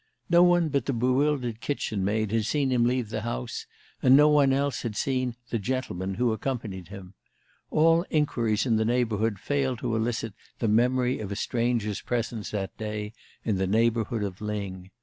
[0.31, 3.67] No one but the bewildered kitchen maid had seen him leave the house,
[4.01, 7.13] and no one else had seen "the gentleman" who accompanied him.
[7.69, 12.75] All inquiries in the neighborhood failed to elicit the memory of a stranger's presence that
[12.79, 13.13] day
[13.45, 14.89] in the neighborhood of Lyng.